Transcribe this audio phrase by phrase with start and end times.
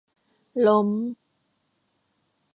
[0.65, 0.89] ล้ม